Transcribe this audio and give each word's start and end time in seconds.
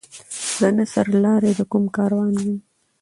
زه 0.59 0.67
نه 0.77 0.85
سر 0.93 1.07
لاری 1.23 1.51
د 1.55 1.61
کوم 1.71 1.83
کاروان 1.97 2.31
یم 2.41 2.55